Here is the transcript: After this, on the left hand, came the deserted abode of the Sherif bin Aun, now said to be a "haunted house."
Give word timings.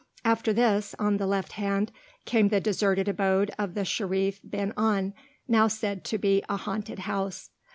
After 0.25 0.51
this, 0.51 0.95
on 0.97 1.17
the 1.17 1.27
left 1.27 1.51
hand, 1.51 1.91
came 2.25 2.47
the 2.49 2.59
deserted 2.59 3.07
abode 3.07 3.51
of 3.59 3.75
the 3.75 3.85
Sherif 3.85 4.41
bin 4.41 4.73
Aun, 4.75 5.13
now 5.47 5.67
said 5.67 6.03
to 6.05 6.17
be 6.17 6.43
a 6.49 6.57
"haunted 6.57 6.97
house." 6.97 7.51